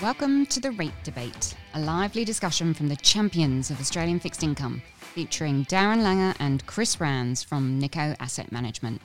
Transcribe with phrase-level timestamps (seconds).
[0.00, 4.80] Welcome to the Rate Debate, a lively discussion from the champions of Australian fixed income,
[5.00, 9.02] featuring Darren Langer and Chris Rands from Nikko Asset Management.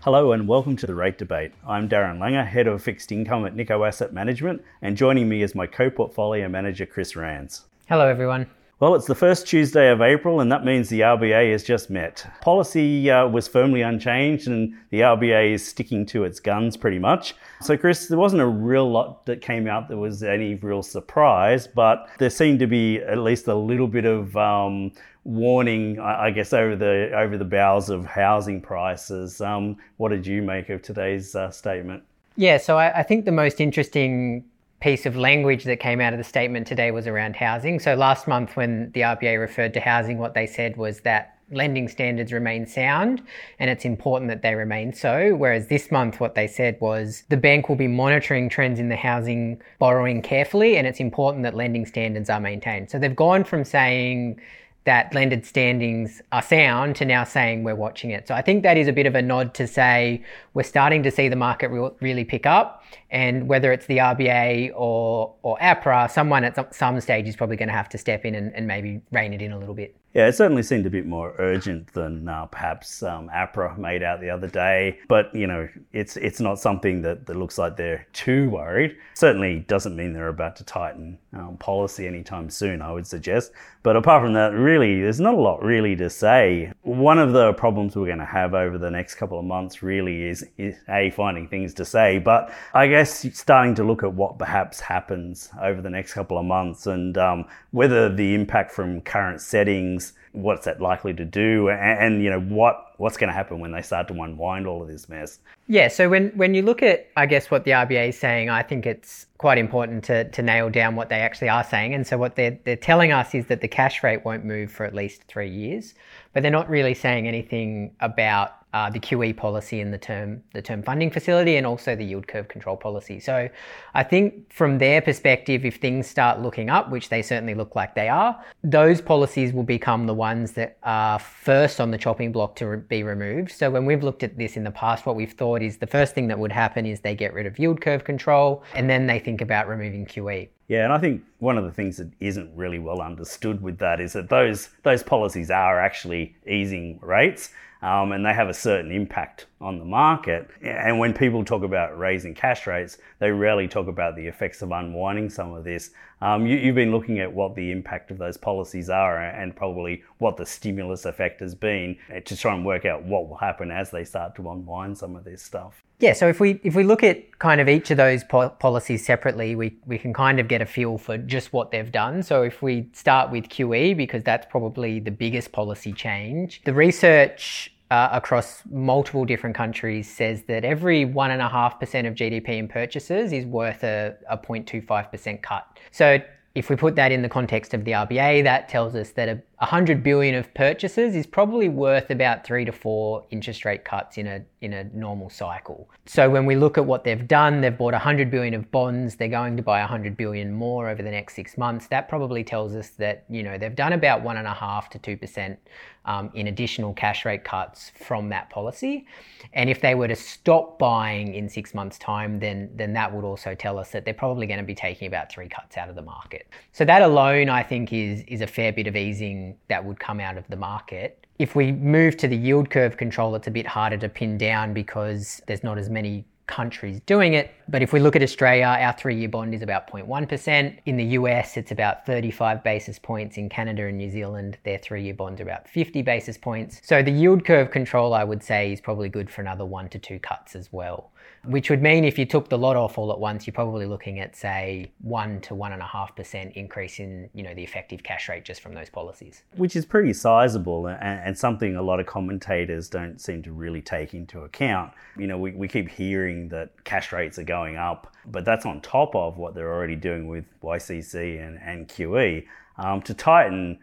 [0.00, 1.52] Hello and welcome to the Rate Debate.
[1.64, 5.54] I'm Darren Langer, Head of Fixed Income at Nikko Asset Management, and joining me is
[5.54, 7.66] my co-portfolio manager, Chris Rands.
[7.88, 8.48] Hello, everyone.
[8.82, 12.26] Well, it's the first Tuesday of April, and that means the RBA has just met.
[12.40, 17.36] Policy uh, was firmly unchanged, and the RBA is sticking to its guns pretty much.
[17.60, 21.68] So, Chris, there wasn't a real lot that came out that was any real surprise,
[21.68, 24.90] but there seemed to be at least a little bit of um,
[25.22, 29.40] warning, I guess, over the over the bowels of housing prices.
[29.40, 32.02] Um, what did you make of today's uh, statement?
[32.34, 34.44] Yeah, so I, I think the most interesting
[34.82, 37.78] piece of language that came out of the statement today was around housing.
[37.78, 41.86] So last month, when the RBA referred to housing, what they said was that lending
[41.86, 43.22] standards remain sound
[43.60, 45.36] and it's important that they remain so.
[45.36, 48.96] Whereas this month, what they said was the bank will be monitoring trends in the
[48.96, 52.90] housing borrowing carefully and it's important that lending standards are maintained.
[52.90, 54.40] So they've gone from saying
[54.84, 58.26] that lended standings are sound to now saying we're watching it.
[58.26, 60.22] So I think that is a bit of a nod to say
[60.54, 64.72] we're starting to see the market re- really pick up, and whether it's the RBA
[64.74, 68.34] or or APRA, someone at some stage is probably going to have to step in
[68.34, 69.96] and, and maybe rein it in a little bit.
[70.14, 74.20] Yeah, it certainly seemed a bit more urgent than uh, perhaps um, APRA made out
[74.20, 74.98] the other day.
[75.08, 78.96] But you know, it's it's not something that, that looks like they're too worried.
[79.14, 82.82] Certainly doesn't mean they're about to tighten um, policy anytime soon.
[82.82, 83.52] I would suggest.
[83.82, 86.72] But apart from that, really, there's not a lot really to say.
[86.82, 90.24] One of the problems we're going to have over the next couple of months really
[90.24, 94.38] is, is a finding things to say, but I guess starting to look at what
[94.38, 99.40] perhaps happens over the next couple of months and um, whether the impact from current
[99.40, 100.01] settings
[100.32, 101.68] what's that likely to do?
[101.68, 104.82] And, and you know what what's going to happen when they start to unwind all
[104.82, 105.38] of this mess?
[105.66, 108.62] Yeah so when when you look at i guess what the rba is saying i
[108.62, 111.94] think it's quite important to to nail down what they actually are saying.
[111.94, 114.84] And so what they're they're telling us is that the cash rate won't move for
[114.84, 115.94] at least 3 years
[116.32, 120.62] but they're not really saying anything about uh, the QE policy and the term the
[120.62, 123.20] term funding facility and also the yield curve control policy.
[123.20, 123.48] So
[123.94, 127.94] I think from their perspective, if things start looking up, which they certainly look like
[127.94, 132.56] they are, those policies will become the ones that are first on the chopping block
[132.56, 133.52] to re- be removed.
[133.52, 136.14] So when we've looked at this in the past, what we've thought is the first
[136.14, 139.18] thing that would happen is they get rid of yield curve control and then they
[139.18, 140.48] think about removing QE.
[140.68, 144.00] Yeah, and I think one of the things that isn't really well understood with that
[144.00, 147.50] is that those those policies are actually easing rates
[147.82, 150.48] um, and they have a certain impact on the market.
[150.62, 154.70] And when people talk about raising cash rates, they rarely talk about the effects of
[154.70, 155.90] unwinding some of this.
[156.20, 160.04] Um, you, have been looking at what the impact of those policies are and probably
[160.18, 163.72] what the stimulus effect has been uh, to try and work out what will happen
[163.72, 165.82] as they start to unwind some of this stuff.
[165.98, 169.06] Yeah, so if we if we look at kind of each of those po- policies
[169.06, 172.22] separately, we we can kind of get a feel for just what they've done.
[172.22, 177.72] So if we start with QE because that's probably the biggest policy change, the research
[177.92, 183.84] uh, across multiple different countries says that every 1.5% of GDP in purchases is worth
[183.84, 185.66] a, a 0.25% cut.
[185.90, 186.18] So
[186.54, 189.42] if we put that in the context of the RBA, that tells us that a
[189.62, 194.26] 100 billion of purchases is probably worth about three to four interest rate cuts in
[194.26, 195.88] a in a normal cycle.
[196.04, 199.14] So when we look at what they've done, they've bought 100 billion of bonds.
[199.14, 201.86] They're going to buy 100 billion more over the next six months.
[201.86, 204.98] That probably tells us that you know they've done about one and a half to
[204.98, 205.60] two percent
[206.06, 209.06] um, in additional cash rate cuts from that policy.
[209.52, 213.24] And if they were to stop buying in six months' time, then then that would
[213.24, 215.94] also tell us that they're probably going to be taking about three cuts out of
[215.94, 216.48] the market.
[216.72, 220.20] So that alone, I think, is is a fair bit of easing that would come
[220.20, 221.26] out of the market.
[221.38, 224.72] If we move to the yield curve control, it's a bit harder to pin down
[224.72, 227.50] because there's not as many countries doing it.
[227.68, 230.78] But if we look at Australia, our three year bond is about 0.1%.
[230.86, 233.38] In the US, it's about 35 basis points.
[233.38, 236.80] In Canada and New Zealand, their three year bonds are about 50 basis points.
[236.84, 239.98] So the yield curve control, I would say, is probably good for another one to
[239.98, 241.11] two cuts as well
[241.44, 244.20] which would mean if you took the lot off all at once, you're probably looking
[244.20, 248.02] at say one to one and a half percent increase in you know the effective
[248.02, 251.98] cash rate just from those policies, which is pretty sizable and, and, something a lot
[251.98, 254.92] of commentators don't seem to really take into account.
[255.16, 258.80] You know, we, we keep hearing that cash rates are going up, but that's on
[258.80, 262.46] top of what they're already doing with YCC and, and QE.
[262.78, 263.78] Um, to tighten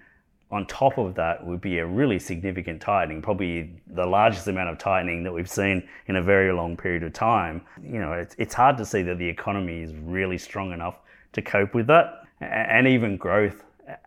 [0.52, 4.80] on top of that would be a really significant tightening, probably the largest amount of
[4.80, 7.62] tightening that we've seen in a very long period of time.
[7.84, 10.96] You know, it's, it's hard to see that the economy is really strong enough
[11.34, 12.24] to cope with that.
[12.42, 13.64] And even growth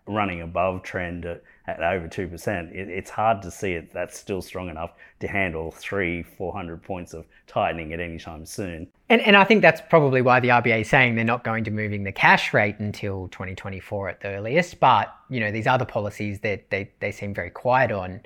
[0.07, 1.27] running above trend
[1.67, 5.71] at over 2%, it, it's hard to see it that's still strong enough to handle
[5.71, 8.89] three, 400 points of tightening at any time soon.
[9.09, 11.71] And, and I think that's probably why the RBA is saying they're not going to
[11.71, 14.81] moving the cash rate until 2024 at the earliest.
[14.81, 18.21] But, you know, these other policies that they, they seem very quiet on.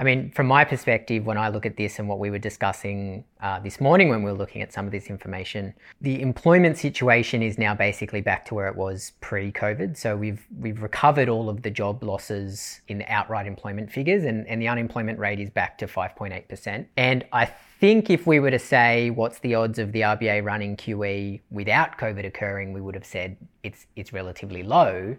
[0.00, 3.24] I mean, from my perspective, when I look at this and what we were discussing
[3.40, 7.42] uh, this morning when we were looking at some of this information, the employment situation
[7.42, 9.96] is now basically back to where it was pre-COVID.
[9.96, 14.46] So we've we've recovered all of the job losses in the outright employment figures, and,
[14.46, 16.86] and the unemployment rate is back to 5.8%.
[16.96, 17.46] And I
[17.80, 21.98] think if we were to say what's the odds of the RBA running QE without
[21.98, 25.16] COVID occurring, we would have said it's it's relatively low.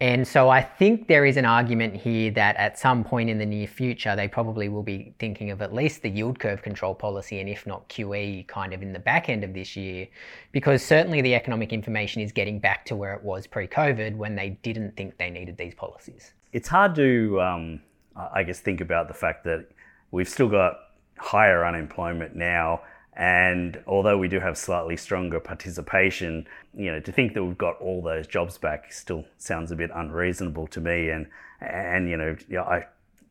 [0.00, 3.44] And so I think there is an argument here that at some point in the
[3.44, 7.38] near future, they probably will be thinking of at least the yield curve control policy,
[7.38, 10.08] and if not QE, kind of in the back end of this year,
[10.52, 14.36] because certainly the economic information is getting back to where it was pre COVID when
[14.36, 16.32] they didn't think they needed these policies.
[16.54, 17.80] It's hard to, um,
[18.16, 19.66] I guess, think about the fact that
[20.12, 20.78] we've still got
[21.18, 22.80] higher unemployment now
[23.20, 27.78] and although we do have slightly stronger participation, you know, to think that we've got
[27.78, 31.10] all those jobs back still sounds a bit unreasonable to me.
[31.10, 31.26] And
[31.60, 32.86] and you know, I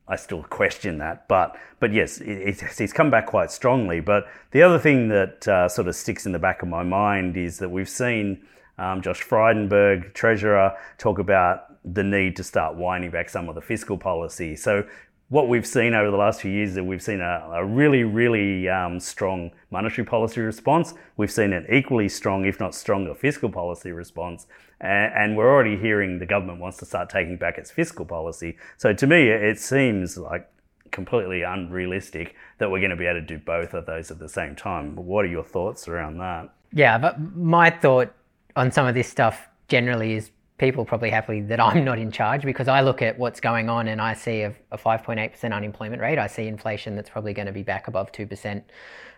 [0.06, 1.26] I still question that.
[1.26, 3.98] But but yes, it, it's come back quite strongly.
[3.98, 7.36] But the other thing that uh, sort of sticks in the back of my mind
[7.36, 8.46] is that we've seen
[8.78, 13.60] um, Josh Frydenberg, Treasurer, talk about the need to start winding back some of the
[13.60, 14.54] fiscal policy.
[14.54, 14.84] So
[15.30, 18.02] what we've seen over the last few years is that we've seen a, a really,
[18.02, 20.92] really um, strong monetary policy response.
[21.16, 24.48] We've seen an equally strong, if not stronger, fiscal policy response.
[24.80, 28.58] And, and, we're already hearing the government wants to start taking back its fiscal policy.
[28.76, 30.50] So to me, it seems like
[30.90, 34.28] completely unrealistic that we're going to be able to do both of those at the
[34.28, 34.96] same time.
[34.96, 36.52] What are your thoughts around that?
[36.72, 38.12] Yeah, but my thought
[38.56, 42.42] on some of this stuff generally is people probably happy that I'm not in charge
[42.42, 46.18] because I look at what's going on and I see a, a 5.8% unemployment rate.
[46.18, 48.62] I see inflation that's probably going to be back above 2%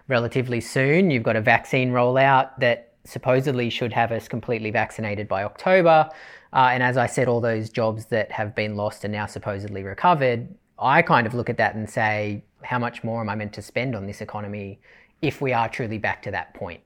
[0.09, 1.11] relatively soon.
[1.11, 6.09] You've got a vaccine rollout that supposedly should have us completely vaccinated by October.
[6.53, 9.83] Uh, and as I said, all those jobs that have been lost are now supposedly
[9.83, 10.49] recovered.
[10.79, 13.63] I kind of look at that and say, how much more am I meant to
[13.63, 14.81] spend on this economy
[15.21, 16.83] if we are truly back to that point?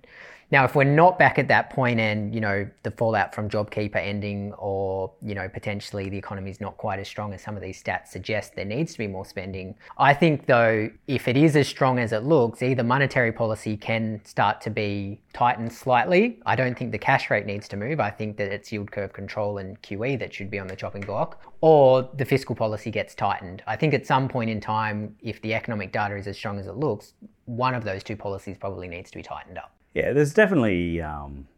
[0.53, 3.97] Now, if we're not back at that point and, you know, the fallout from JobKeeper
[3.97, 7.63] ending or, you know, potentially the economy is not quite as strong as some of
[7.63, 9.75] these stats suggest, there needs to be more spending.
[9.99, 14.21] I think, though, if it is as strong as it looks, either monetary policy can
[14.25, 16.41] start to be tightened slightly.
[16.47, 17.99] I don't think the cash rate needs to move.
[17.99, 21.03] I think that it's yield curve control and QE that should be on the chopping
[21.03, 23.65] block, or the fiscal policy gets tightened.
[23.67, 26.69] I think at some point in time, if the economic data is as strong as
[26.69, 27.15] it looks,
[27.47, 29.76] one of those two policies probably needs to be tightened up.
[29.97, 31.49] Yeah, there's definitely um,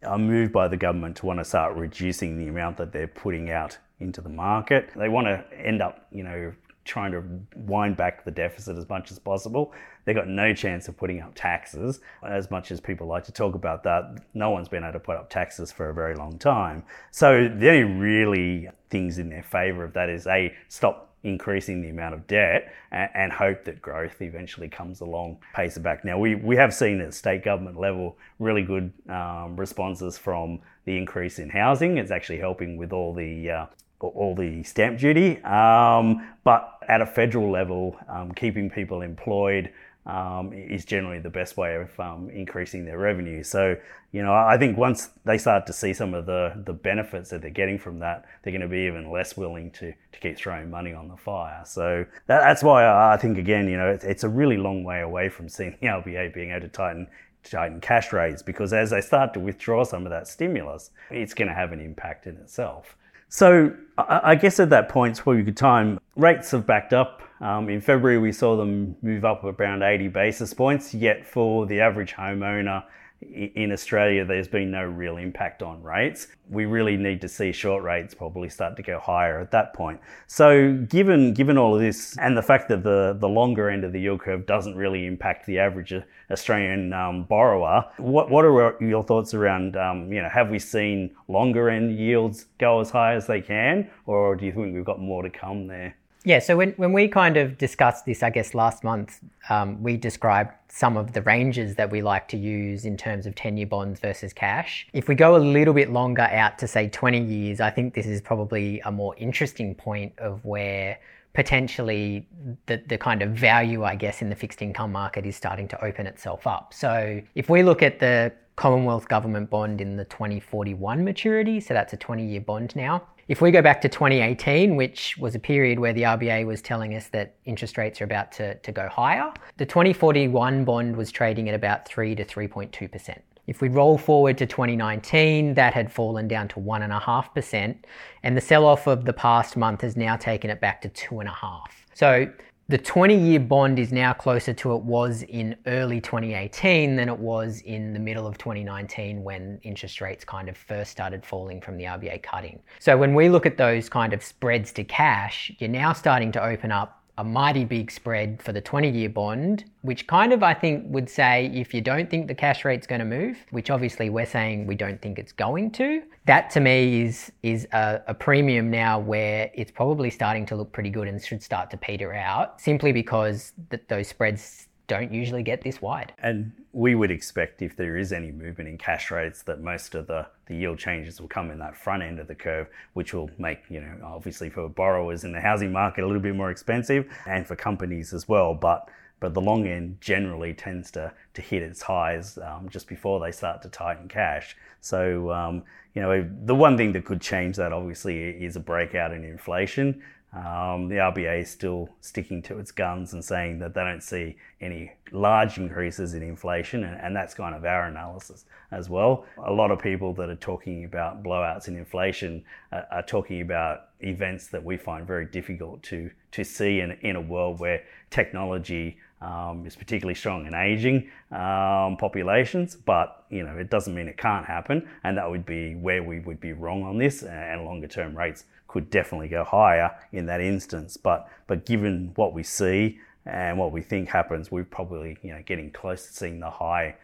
[0.00, 3.50] a move by the government to want to start reducing the amount that they're putting
[3.50, 4.90] out into the market.
[4.94, 6.52] They want to end up, you know,
[6.84, 7.24] trying to
[7.56, 9.72] wind back the deficit as much as possible.
[10.04, 11.98] They've got no chance of putting up taxes.
[12.24, 15.16] As much as people like to talk about that, no one's been able to put
[15.16, 16.84] up taxes for a very long time.
[17.10, 21.88] So the only really things in their favour of that is a stop increasing the
[21.88, 26.04] amount of debt and, and, hope that growth eventually comes along, pays it back.
[26.04, 30.96] Now, we, we have seen at state government level really good um, responses from the
[30.96, 31.98] increase in housing.
[31.98, 33.66] It's actually helping with all the uh,
[34.00, 39.72] all the stamp duty, um, but at a federal level, um, keeping people employed
[40.06, 43.42] um, is generally the best way of um, increasing their revenue.
[43.42, 43.76] So,
[44.12, 47.42] you know, I think once they start to see some of the, the benefits that
[47.42, 50.70] they're getting from that, they're going to be even less willing to, to keep throwing
[50.70, 51.62] money on the fire.
[51.66, 55.00] So that, that's why I think, again, you know, it's, it's a really long way
[55.00, 57.08] away from seeing the RBA being able to tighten
[57.42, 61.46] tighten cash rates because as they start to withdraw some of that stimulus, it's going
[61.46, 62.96] to have an impact in itself.
[63.28, 66.00] So I guess at that point, it's probably a good time.
[66.16, 70.54] Rates have backed up um, in February, we saw them move up around 80 basis
[70.54, 72.84] points, yet for the average homeowner
[73.22, 76.28] in Australia, there's been no real impact on rates.
[76.50, 80.00] We really need to see short rates probably start to go higher at that point.
[80.26, 83.92] So, given given all of this, and the fact that the, the longer end of
[83.92, 85.94] the yield curve doesn't really impact the average
[86.30, 89.76] Australian um, borrower, what what are your thoughts around?
[89.76, 93.90] Um, you know, have we seen longer end yields go as high as they can,
[94.04, 95.96] or do you think we've got more to come there?
[96.26, 99.96] Yeah, so when, when we kind of discussed this, I guess last month, um, we
[99.96, 103.68] described some of the ranges that we like to use in terms of 10 year
[103.68, 104.88] bonds versus cash.
[104.92, 108.06] If we go a little bit longer out to say 20 years, I think this
[108.06, 110.98] is probably a more interesting point of where
[111.32, 112.26] potentially
[112.66, 115.84] the, the kind of value, I guess, in the fixed income market is starting to
[115.84, 116.74] open itself up.
[116.74, 121.92] So if we look at the Commonwealth government bond in the 2041 maturity, so that's
[121.92, 125.78] a 20 year bond now if we go back to 2018, which was a period
[125.78, 129.32] where the RBA was telling us that interest rates are about to, to go higher,
[129.56, 133.18] the 2041 bond was trading at about 3 to 3.2%.
[133.46, 137.76] If we roll forward to 2019, that had fallen down to 1.5%,
[138.22, 141.62] and the sell off of the past month has now taken it back to 2.5.
[141.94, 142.30] So
[142.68, 147.16] the 20 year bond is now closer to it was in early 2018 than it
[147.16, 151.76] was in the middle of 2019 when interest rates kind of first started falling from
[151.76, 152.60] the RBA cutting.
[152.80, 156.44] So when we look at those kind of spreads to cash, you're now starting to
[156.44, 160.54] open up a mighty big spread for the 20 year bond, which kind of I
[160.54, 164.10] think would say if you don't think the cash rate's going to move, which obviously
[164.10, 168.14] we're saying we don't think it's going to, that to me is is a, a,
[168.14, 172.12] premium now where it's probably starting to look pretty good and should start to peter
[172.12, 176.12] out simply because th- those spreads don't usually get this wide.
[176.18, 180.06] And we would expect if there is any movement in cash rates that most of
[180.06, 183.30] the, the yield changes will come in that front end of the curve, which will
[183.38, 187.06] make, you know, obviously for borrowers in the housing market a little bit more expensive
[187.26, 188.54] and for companies as well.
[188.54, 188.88] But
[189.18, 193.32] but the long end generally tends to, to hit its highs um, just before they
[193.32, 194.56] start to tighten cash.
[194.80, 195.62] So, um,
[195.94, 200.02] you know, the one thing that could change that obviously is a breakout in inflation.
[200.36, 204.36] Um, the RBA is still sticking to its guns and saying that they don't see
[204.60, 209.24] any large increases in inflation, and, and, that's kind of our analysis as well.
[209.38, 213.88] A lot of people that are talking about blowouts in inflation are, are talking about
[214.00, 218.98] events that we find very difficult to, to see in, in a world where technology
[219.20, 224.18] um, is particularly strong in aging um, populations, but you know it doesn't mean it
[224.18, 227.88] can't happen, and that would be where we would be wrong on this, and longer
[227.88, 230.96] term rates could definitely go higher in that instance.
[230.96, 235.42] But but given what we see and what we think happens, we're probably you know
[235.46, 236.96] getting close to seeing the high,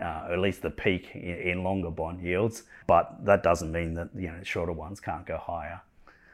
[0.00, 2.64] uh, at least the peak in, in longer bond yields.
[2.86, 5.80] But that doesn't mean that you know shorter ones can't go higher.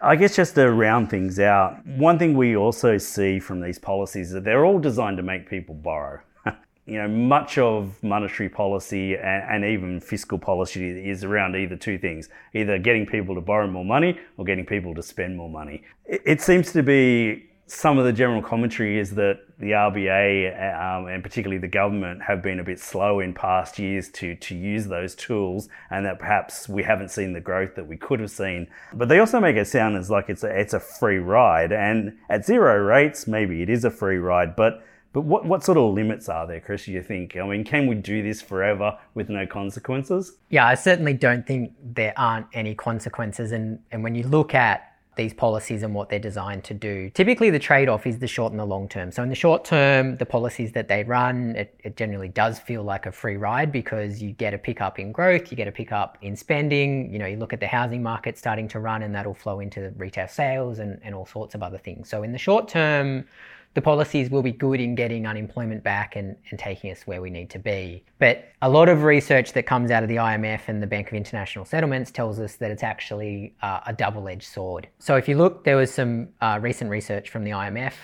[0.02, 4.28] I guess just to round things out, one thing we also see from these policies
[4.28, 6.20] is that they're all designed to make people borrow.
[6.86, 11.98] you know, much of monetary policy and, and, even fiscal policy is around either two
[11.98, 15.82] things either getting people to borrow more money or getting people to spend more money.
[16.06, 21.06] It, it seems to be some of the general commentary is that the RBA um,
[21.06, 24.86] and particularly the government have been a bit slow in past years to, to use
[24.86, 28.66] those tools, and that perhaps we haven't seen the growth that we could have seen.
[28.92, 32.18] But they also make it sound as like it's a, it's a free ride, and
[32.28, 35.92] at zero rates, maybe it is a free ride, but but what, what sort of
[35.92, 37.36] limits are there, Chris, do you think?
[37.36, 40.36] I mean, can we do this forever with no consequences?
[40.50, 43.50] Yeah, I certainly don't think there aren't any consequences.
[43.50, 47.10] And, and when you look at these policies and what they're designed to do.
[47.10, 49.10] Typically, the trade off is the short and the long term.
[49.10, 52.82] So, in the short term, the policies that they run, it, it, generally does feel
[52.82, 56.16] like a free ride because you get a pickup in growth, you get a pickup
[56.22, 57.12] in spending.
[57.12, 59.92] You know, you look at the housing market starting to run, and that'll flow into
[59.96, 62.08] retail sales and, and all sorts of other things.
[62.08, 63.26] So, in the short term,
[63.74, 67.30] the policies will be good in getting unemployment back and, and taking us where we
[67.30, 68.04] need to be.
[68.18, 71.14] But a lot of research that comes out of the IMF and the Bank of
[71.14, 74.88] International Settlements tells us that it's actually uh, a double edged sword.
[74.98, 77.94] So if you look, there was some uh, recent research from the IMF,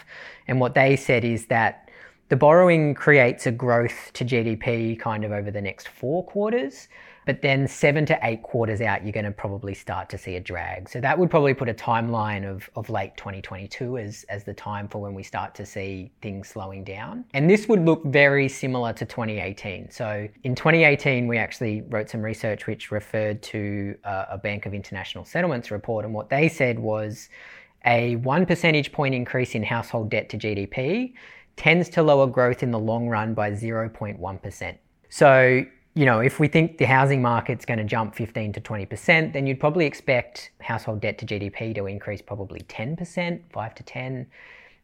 [0.46, 1.90] and what they said is that
[2.28, 6.88] the borrowing creates a growth to GDP kind of over the next four quarters.
[7.26, 10.40] But then seven to eight quarters out, you're going to probably start to see a
[10.40, 10.88] drag.
[10.88, 14.87] So that would probably put a timeline of, of late 2022 as, as the time
[14.87, 17.25] for when we start to see things slowing down.
[17.35, 19.90] And this would look very similar to 2018.
[19.90, 24.73] So in 2018, we actually wrote some research which referred to uh, a Bank of
[24.73, 26.04] International Settlements report.
[26.04, 27.28] And what they said was
[27.85, 31.14] a one percentage point increase in household debt to GDP
[31.56, 34.76] tends to lower growth in the long run by 0.1%.
[35.09, 35.64] So
[35.96, 39.46] you know, if we think the housing market's going to jump 15 to 20%, then
[39.46, 44.26] you'd probably expect household debt to GDP to increase probably 10%, 5 to 10.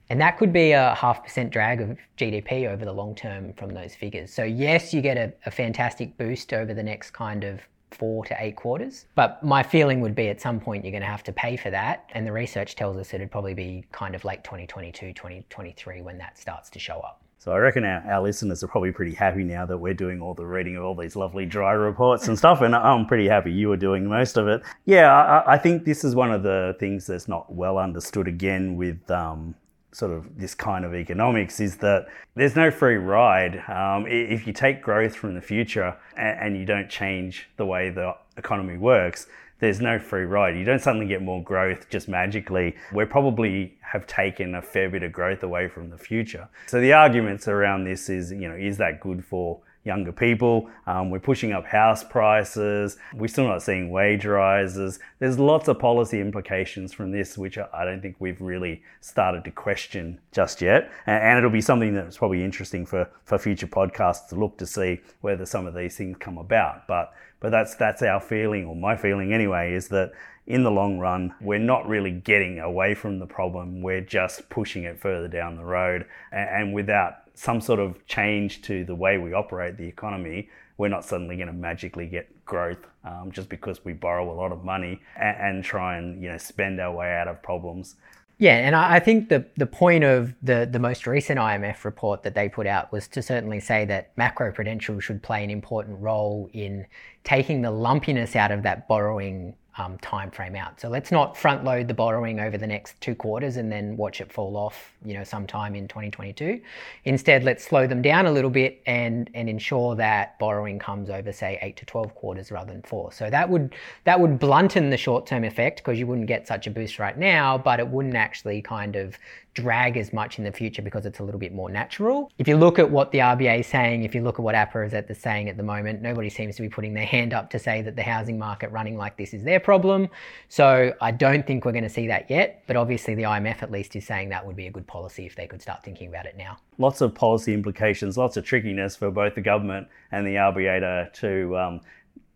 [0.08, 3.74] And that could be a half percent drag of GDP over the long term from
[3.74, 4.32] those figures.
[4.32, 8.36] So, yes, you get a, a fantastic boost over the next kind of four to
[8.38, 9.04] eight quarters.
[9.14, 11.68] But my feeling would be at some point you're going to have to pay for
[11.68, 12.08] that.
[12.14, 16.38] And the research tells us it'd probably be kind of late 2022, 2023 when that
[16.38, 17.21] starts to show up.
[17.42, 20.32] So I reckon our, our listeners are probably pretty happy now that we're doing all
[20.32, 22.60] the reading of all these lovely dry reports and stuff.
[22.60, 24.62] And I'm pretty happy you were doing most of it.
[24.84, 28.76] Yeah, I, I think this is one of the things that's not well understood again
[28.76, 29.56] with um,
[29.90, 32.06] sort of this kind of economics is that
[32.36, 33.68] there's no free ride.
[33.68, 37.90] Um, if you take growth from the future and, and you don't change the way
[37.90, 39.26] the economy works,
[39.62, 40.58] there's no free ride.
[40.58, 42.74] You don't suddenly get more growth just magically.
[42.92, 46.48] We probably have taken a fair bit of growth away from the future.
[46.66, 50.68] So the arguments around this is, you know, is that good for younger people.
[50.88, 52.96] Um, we're pushing up house prices.
[53.14, 54.98] We're still not seeing wage rises.
[55.20, 59.52] There's lots of policy implications from this, which I don't think we've really started to
[59.52, 60.90] question just yet.
[61.06, 64.66] And, and it'll be something that's probably interesting for, for future podcasts to look to
[64.66, 66.88] see whether some of these things come about.
[66.88, 67.12] But
[67.42, 70.12] but that's that's our feeling, or my feeling anyway, is that
[70.46, 73.82] in the long run, we're not really getting away from the problem.
[73.82, 76.06] We're just pushing it further down the road.
[76.30, 81.04] And, without some sort of change to the way we operate the economy, we're not
[81.04, 85.00] suddenly going to magically get growth um, just because we borrow a lot of money
[85.16, 87.96] and, and, try and you know spend our way out of problems.
[88.38, 92.34] Yeah, and I think the the point of the the most recent IMF report that
[92.34, 96.86] they put out was to certainly say that macroprudential should play an important role in
[97.22, 100.80] taking the lumpiness out of that borrowing um, time frame out.
[100.80, 104.20] So let's not front load the borrowing over the next two quarters and then watch
[104.20, 106.60] it fall off, you know, sometime in 2022.
[107.04, 111.32] Instead, let's slow them down a little bit and and ensure that borrowing comes over,
[111.32, 113.12] say, eight to 12 quarters rather than four.
[113.12, 113.74] So that would
[114.04, 117.16] that would blunten the short term effect because you wouldn't get such a boost right
[117.16, 119.16] now, but it wouldn't actually kind of
[119.54, 122.30] drag as much in the future because it's a little bit more natural.
[122.38, 124.86] If you look at what the RBA is saying, if you look at what APRA
[124.86, 127.50] is at the saying at the moment, nobody seems to be putting their hand up
[127.50, 130.08] to say that the housing market running like this is their problem.
[130.48, 132.62] So I don't think we're going to see that yet.
[132.66, 135.36] But obviously, the IMF at least is saying that would be a good policy if
[135.36, 136.56] they could start thinking about it now.
[136.78, 141.20] Lots of policy implications, lots of trickiness for both the government and the RBA to,
[141.20, 141.80] to um,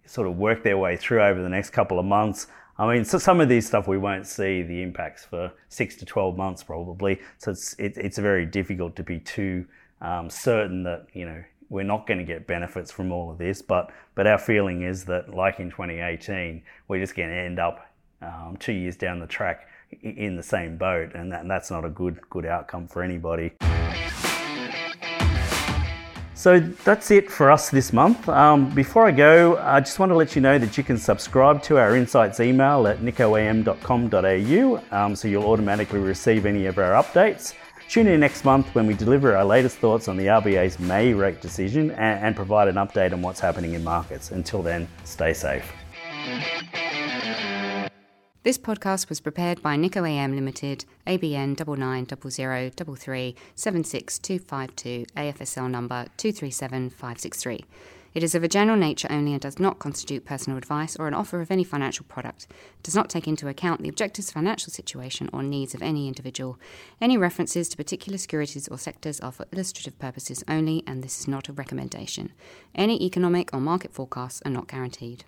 [0.04, 2.46] sort of work their way through over the next couple of months.
[2.78, 6.04] I mean, so some of these stuff we won't see the impacts for six to
[6.04, 7.20] 12 months probably.
[7.38, 9.66] So it's, it, it's very difficult to be too
[10.02, 13.62] um, certain that, you know, we're not going to get benefits from all of this.
[13.62, 17.90] But, but our feeling is that, like in 2018, we're just going to end up
[18.20, 19.68] um, two years down the track
[20.02, 21.14] in the same boat.
[21.14, 23.52] And, that, and that's not a good, good outcome for anybody.
[26.36, 28.28] So that's it for us this month.
[28.28, 31.62] Um, before I go, I just want to let you know that you can subscribe
[31.62, 37.54] to our Insights email at nikkoam.com.au um, so you'll automatically receive any of our updates.
[37.88, 41.40] Tune in next month when we deliver our latest thoughts on the RBA's May rate
[41.40, 44.30] decision and, and provide an update on what's happening in markets.
[44.30, 45.72] Until then, stay safe.
[48.46, 57.64] This podcast was prepared by Nikko AM Limited, ABN 990033 76252, AFSL number 237563.
[58.14, 61.14] It is of a general nature only and does not constitute personal advice or an
[61.14, 62.46] offer of any financial product.
[62.78, 66.56] It does not take into account the objectives, financial situation, or needs of any individual.
[67.00, 71.26] Any references to particular securities or sectors are for illustrative purposes only, and this is
[71.26, 72.32] not a recommendation.
[72.76, 75.24] Any economic or market forecasts are not guaranteed.